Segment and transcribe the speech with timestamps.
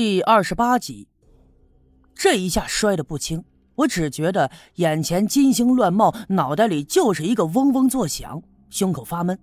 [0.00, 1.06] 第二十八集，
[2.14, 9.38] 这一下摔得不轻，我只觉得眼前金星乱冒，脑袋里就是一个嗡嗡作响，胸口发闷，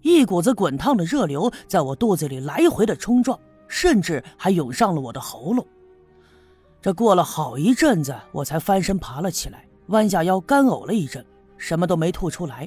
[0.00, 5.62] 一股子滚烫的热流在我肚子里来回的冲撞，甚至还涌上了我的喉咙。
[6.80, 11.22] 这过了好一阵子，我才翻身爬了起来，弯下腰干呕了一阵，
[11.58, 12.66] 什么都没吐出来，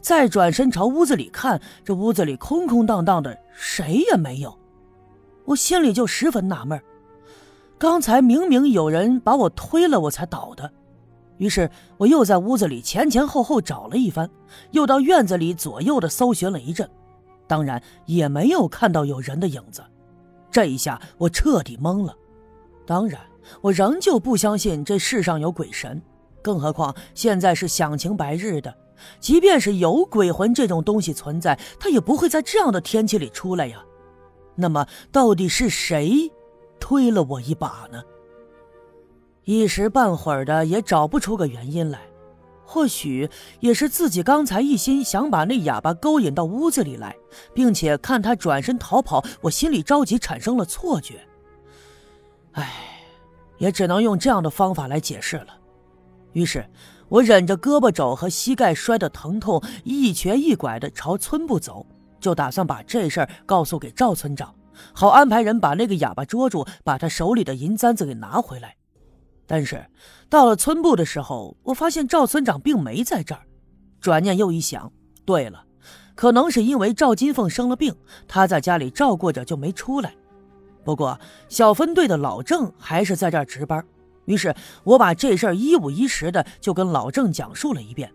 [0.00, 4.56] 再转身朝屋子里看，这屋子里空空荡荡的，谁也没有。
[5.48, 6.78] 我心里就十分纳闷
[7.78, 10.70] 刚才明明有人把我推了，我才倒的。
[11.38, 14.28] 于是我又在屋子里前前后后找了一番，
[14.72, 16.86] 又到院子里左右的搜寻了一阵，
[17.46, 19.82] 当然也没有看到有人的影子。
[20.50, 22.14] 这一下我彻底懵了。
[22.84, 23.18] 当然，
[23.62, 26.02] 我仍旧不相信这世上有鬼神，
[26.42, 28.74] 更何况现在是响晴白日的，
[29.20, 33.82] 即便是有鬼魂这种东西存在，它也不会在这样的天气里出来呀。
[34.60, 36.32] 那么到底是谁
[36.80, 38.02] 推了我一把呢？
[39.44, 42.00] 一时半会儿的也找不出个原因来，
[42.66, 47.16] 或许也是自己刚才一心想把那哑巴勾引到屋子里来，
[47.54, 51.24] 并且看他转身逃跑，我心里着急产生了错觉。
[52.52, 52.74] 唉，
[53.58, 55.56] 也只能用这样的方法来解释了。
[56.32, 56.68] 于是，
[57.08, 61.86] 我忍着胳膊肘和膝盖摔的疼痛，一瘸一拐的朝村部走。
[62.20, 64.54] 就打算把这事儿告诉给赵村长，
[64.92, 68.76] 好安排人把那个哑巴捉住，把他手里的银簪子给拿回来。
[69.46, 69.84] 但是
[70.28, 73.42] 到了村部的时候，我发现赵村长并没在这儿。
[74.00, 74.92] 转念又一想，
[75.24, 75.64] 对了，
[76.14, 77.94] 可能是因为赵金凤生了病，
[78.26, 80.14] 他在家里照顾着就没出来。
[80.84, 83.84] 不过小分队的老郑还是在这儿值班，
[84.26, 88.12] 于是我把这事儿一五一十的就跟老郑讲述了一遍。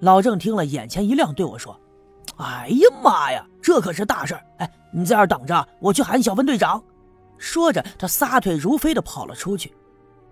[0.00, 1.78] 老郑听了，眼前一亮，对我说。
[2.36, 4.42] 哎呀妈呀，这可是大事儿！
[4.58, 6.82] 哎，你在这等着，我去喊小分队长。
[7.38, 9.74] 说着，他撒腿如飞的跑了出去。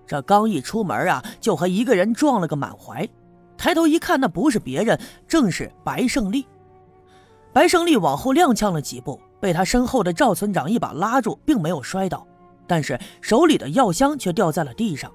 [0.07, 3.09] 这刚一出门啊，就和一个人撞了个满怀。
[3.57, 6.47] 抬头一看，那不是别人，正是白胜利。
[7.53, 12.27] 白胜利往后踉跄了几步，被他身后的赵村长一把拉住，并没有摔倒，
[12.67, 15.11] 但是手里的药箱却掉在了地上。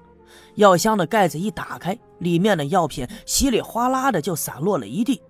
[0.56, 5.22] 药箱的盖子一打开，里面的药品稀里哗啦的就散落了一地。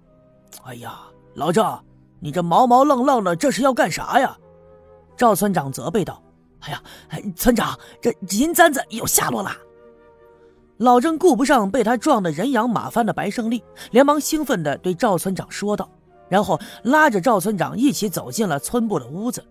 [0.65, 1.01] 哎呀！
[1.35, 1.83] 老赵，
[2.19, 4.37] 你这毛毛愣愣的，这是要干啥呀？
[5.17, 6.23] 赵村长责备道
[6.61, 6.83] ：“哎呀，
[7.37, 9.51] 村长，这银簪子有下落了。”
[10.79, 15.89] 老郑顾不上被他撞得人仰马翻的白胜利，连忙兴奋地对赵村长说道，
[16.29, 19.45] 然后拉着赵村长一起走进了村部的屋子。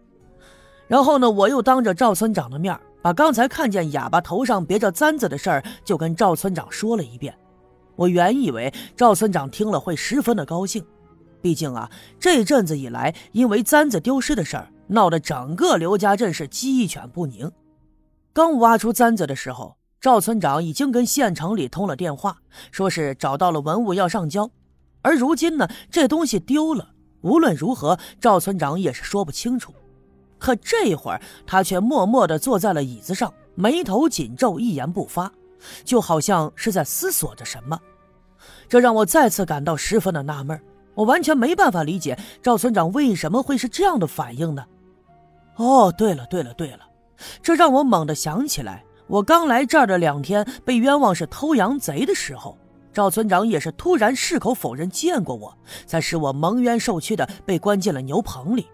[0.88, 7.34] 然后呢，我又当着赵村长的面，把刚才看见哑巴头上别着簪子的事儿，就跟赵村长说了一遍。
[7.96, 10.84] 我原以为赵村长听了会十分的高兴。
[11.42, 11.90] 毕竟啊，
[12.20, 17.52] 这阵子以来，因为簪子丢失的事儿，闹得整个刘家镇是鸡犬不宁。
[18.34, 22.38] 刚挖出簪子的时候，赵村长已经跟县城里通了电话，
[22.72, 24.50] 说是找到了文物要上交。
[25.02, 26.90] 而如今呢，这东西丢了，
[27.22, 29.74] 无论如何，赵村长也是说不清楚。
[30.38, 35.32] 可这会儿，他却默默地坐在了椅子上，眉头紧皱，一言不发，
[35.84, 37.80] 就好像是在思索着什么。
[38.70, 40.64] 这让我再次感到十分的纳闷儿。
[41.00, 44.66] 我完全没办法理解赵村长为什么会是这样的反应呢？
[45.56, 46.80] 哦，对了，对了，对了，
[47.42, 52.58] 这让我猛地想起来，我刚来这儿的两天被冤枉是偷羊贼的时候，
[52.92, 58.68] 赵村长也是突然矢口否认见过我，才使我蒙冤受屈的被关进了牛棚里。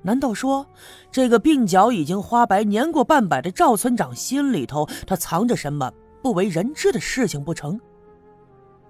[0.00, 0.66] 难道说
[1.12, 5.92] 这个鬓角已经花白、年过半百的赵村长心里头，他藏着什么
[6.22, 7.78] 不为人知的事情不成？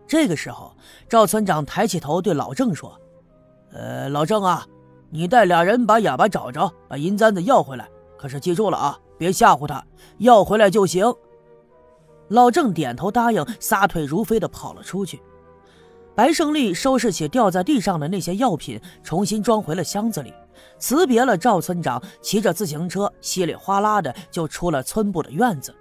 [0.09, 0.75] 这个时候，
[1.07, 2.99] 赵村长抬起头对老郑说
[3.73, 4.67] ：“呃，老郑啊，
[5.11, 7.87] 你带俩人把哑巴找着，把银簪子要回来。
[8.17, 9.85] 可是记住了啊，别吓唬他，
[10.17, 11.05] 要回来就行。”
[12.29, 15.21] 老郑点头答应，撒腿如飞的跑了出去。
[16.15, 20.33] 白胜利收拾起掉在地上的那些药品，重新装回了箱子里，
[20.79, 25.75] 辞别了赵村长，骑着自行车稀里哗啦的就出了村部的院子。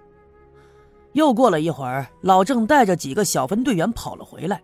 [1.14, 4.62] 又过了一会儿，老郑带着几个小分队员跑了回来，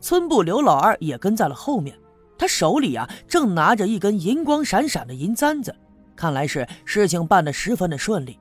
[0.00, 1.98] 村部刘老二也跟在了后面。
[2.36, 5.74] 他手里啊正拿着一根银光闪闪的银簪子，
[6.14, 8.38] 看来是事情办得十分的顺利。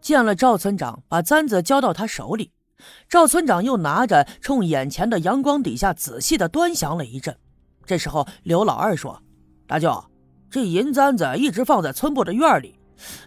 [0.00, 2.50] 见了赵村长，把簪子交到他手里，
[3.08, 7.36] 赵村长又拿着冲眼前的阳光底下仔细的端详了一阵。
[7.86, 9.22] 这时候，刘老二说
[9.68, 10.04] ：“大舅，
[10.50, 12.78] 这银簪子一直放在村部的院里，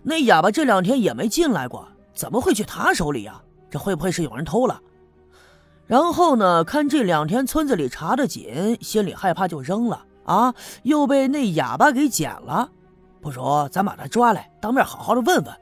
[0.04, 1.88] 那哑巴这两天也没进来过。”
[2.18, 3.40] 怎么会去他手里呀？
[3.70, 4.82] 这会不会是有人偷了？
[5.86, 6.64] 然后呢？
[6.64, 10.54] 看这两天村子里查的紧，心里害怕就扔了啊！
[10.84, 12.70] 又被那哑巴给捡了。
[13.22, 15.54] 不如咱把他抓来，当面好好的问问。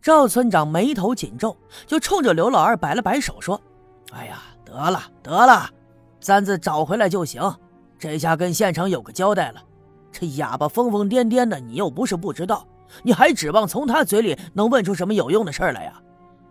[0.00, 1.56] 赵村长眉头紧皱，
[1.86, 3.60] 就冲着刘老二摆了摆手，说
[4.12, 5.68] ：“哎呀，得了得了，
[6.20, 7.42] 簪子找回来就行。
[7.98, 9.62] 这下跟县城有个交代了。
[10.12, 12.66] 这哑巴疯疯癫癫的，你又不是不知道，
[13.02, 16.00] 你还指望从他嘴里能问出什么有用的事来呀？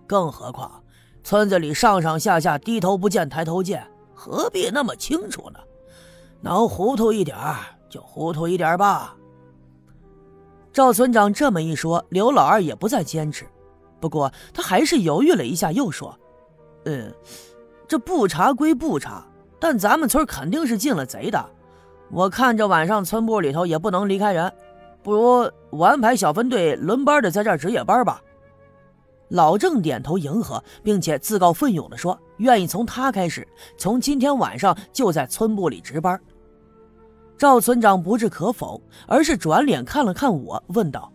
[0.06, 0.84] 更何况，
[1.24, 5.60] 村子里上上下下低头不见抬头见，何必那么清楚呢？
[6.42, 7.38] 能糊涂一点
[7.90, 9.16] 就糊涂一点吧。”
[10.74, 13.46] 赵村长这么一说，刘老二也不再坚持。
[14.00, 16.18] 不过他还是犹豫了一下，又说
[16.86, 17.14] ：“嗯，
[17.88, 19.24] 这不查归不查，
[19.60, 21.46] 但咱们村肯定是进了贼的。
[22.12, 24.52] 我看这晚上村部里头也不能离开人，
[25.04, 28.22] 不如我安排小分队轮班的在这儿值夜班吧。”
[29.30, 33.48] 老郑点头迎合，并且自告奋勇地说：“愿意从他开始，
[33.78, 36.20] 从今天晚上就在村部里值班。”
[37.36, 41.12] 赵村长不置可否，而是转脸看了看我，问道：“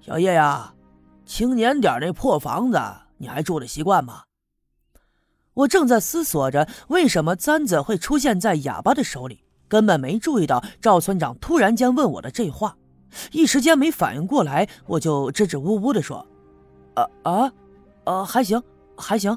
[0.00, 0.72] 小叶呀，
[1.26, 2.80] 青年点那破房子，
[3.18, 4.22] 你还住的习惯吗？”
[5.52, 12.74] 我正在思索着为什么簪子会出现在哑巴的手里，根本没注意到赵村长突然间问我的这话，
[13.32, 16.26] 一时间没反应过来，我就支支吾吾的说
[16.94, 17.52] ：“啊啊，
[18.04, 18.62] 呃，还行，
[18.96, 19.36] 还行，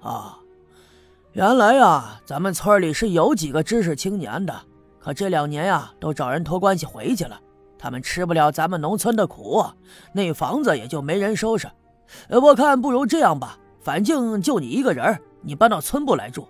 [0.00, 0.38] 啊，
[1.32, 4.54] 原来呀，咱们村里是有几个知识青年的。”
[5.00, 7.40] 可这两年呀，都找人托关系回去了，
[7.78, 9.64] 他们吃不了咱们农村的苦，
[10.12, 11.70] 那房子也就没人收拾。
[12.28, 16.46] 我看不如这样吧，反正就你一个人，你搬到村部来住。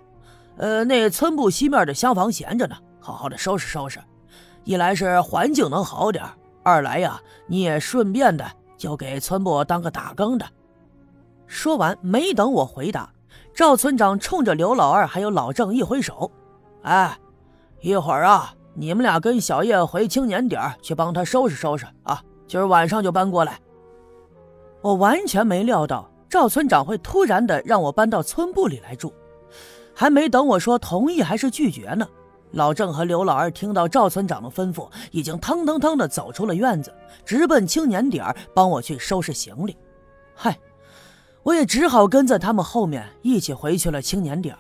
[0.57, 4.01] 呃，那村部西面的厢房闲着呢，好好的收拾收拾。
[4.65, 6.25] 一来是环境能好点，
[6.69, 8.45] 二来呀，你也顺便的
[8.77, 10.47] 就给村部当个打更的。
[11.47, 13.11] 说完，没等我回答，
[13.55, 16.31] 赵村长冲着刘老二还有老郑一挥手
[16.83, 17.19] ：“哎。”
[17.81, 22.21] 一会儿啊，你们俩跟小叶回青年点去帮他收拾收拾啊！
[22.49, 23.61] 今儿晚上就搬过来。
[24.81, 29.15] 我完全没料到赵村长会突然的让我搬到村部里来住，
[29.95, 32.09] 还没等我说同意还是拒绝呢，
[32.53, 36.93] 老郑和刘老二听到赵村长的吩咐，已经腾腾腾的走出了院子，
[37.25, 39.77] 直奔青年点帮我去收拾行李。
[40.35, 40.59] 嗨，
[41.43, 44.57] 我也只好跟在他们后面一起回去了青年点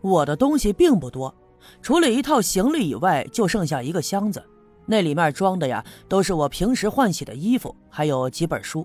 [0.00, 1.32] 我的东西并不多。
[1.80, 4.42] 除了一套行李以外，就剩下一个箱子，
[4.84, 8.84] 那里面装的呀都是我平时换洗的衣服，还有几本书，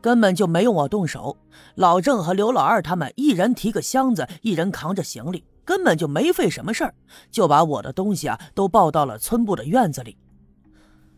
[0.00, 1.36] 根本就没用我动手。
[1.74, 6.94] 老郑和刘老二他们一人提个箱子，一人扛着行李，根本就没费什么事儿，
[7.30, 10.16] 就把我的东西啊都抱到了村部的院子里。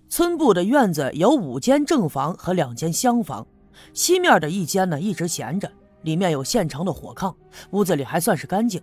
[0.09, 3.47] 村部的院子有五间正房和两间厢房，
[3.95, 5.71] 西面的一间呢一直闲着，
[6.03, 7.33] 里面有现成的火炕，
[7.71, 8.83] 屋子里还算是干净。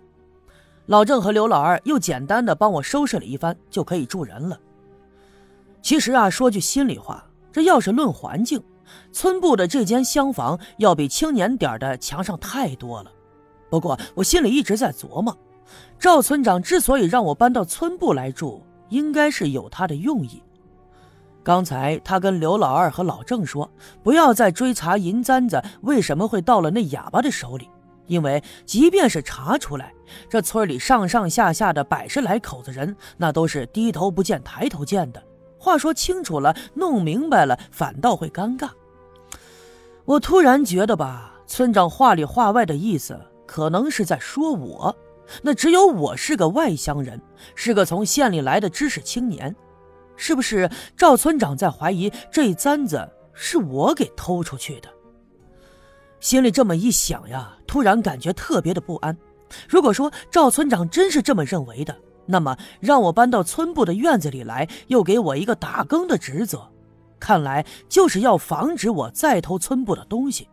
[0.86, 4.58] 老郑和刘老二又简单的帮我收拾了一番，就可以住人了。
[5.82, 7.22] 其实啊，说句心里话，
[7.52, 8.64] 这要是论环境，
[9.12, 13.12] 村部的这间厢房要比青年点的强上太多了。
[13.68, 15.36] 不过我心里一直在琢磨，
[15.98, 20.42] 赵村长之所以让我搬到村部来住，应该是有他的用意。
[21.42, 23.70] 刚才他跟刘老二和老郑说，
[24.02, 27.68] 不要再追查银簪子为什么会到了那哑巴的手里。
[28.06, 29.92] 因为即便是查出来，
[30.30, 35.22] 这村里上上下下的百十来口子人，那都是低头不见抬头见的。
[35.58, 38.70] 话说清楚了，弄明白了，反倒会尴尬。
[40.06, 44.96] 我突然觉得吧，村长话里话外的意思，可能是在说我。
[45.42, 47.20] 那只有我是个外乡人，
[47.54, 49.54] 是个从县里来的知识青年，
[50.16, 54.88] 是不是赵村长在怀疑这簪子是我给偷出去的？
[56.20, 59.16] 心里这么一想呀，突然感觉特别的不安。
[59.68, 66.68] 如果说赵村长真是这么认为的，那么让我搬到村部的院子里来，又给我一个打更的职责，
[67.20, 70.48] 看来就是要防止我再偷村部的东西。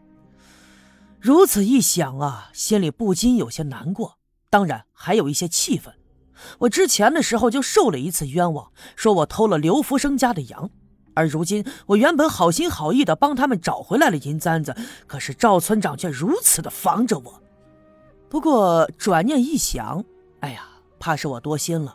[1.20, 4.18] 如此一想啊，心里不禁有些难过，
[4.56, 5.94] 当然还有一些气愤。
[6.60, 10.70] 我之前的时候就受了一次冤枉，说我偷了刘福生家的羊。
[11.14, 14.74] 而如今，我原本好心好意的帮他们找回来了银簪子，
[15.08, 17.42] 可是赵村长却如此的防着我。
[18.30, 20.02] 不过转念一想，
[20.40, 20.66] 哎呀，
[21.02, 21.94] 怕是我多心了，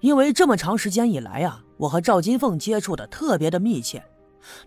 [0.00, 4.04] 因为这么长时间以来啊，我和赵金凤接触的特别的密切。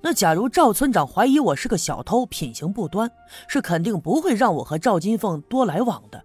[0.01, 3.11] 那假如赵村长怀疑我是个小偷，品行不端，
[3.47, 6.19] 是肯定不会让我和赵金凤多来往的。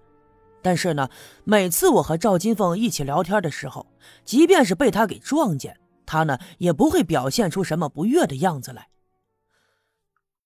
[0.62, 1.08] 但是呢，
[1.44, 3.86] 每次我和赵金凤一起聊天的时候，
[4.24, 5.76] 即便是被他给撞见。
[6.04, 8.88] 他呢也不会表现出什么不悦的样子来。